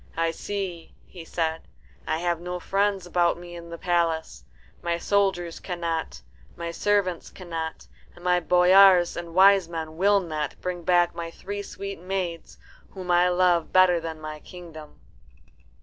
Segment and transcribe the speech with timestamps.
[0.17, 1.67] "I see," he said,
[2.07, 4.43] "I have no friends about me in the palace.
[4.81, 6.23] My soldiers cannot,
[6.55, 7.85] my servants cannot,
[8.15, 12.57] and my boyars and wise men will not, bring back my three sweet maids,
[12.89, 15.01] whom I love better than my kingdom."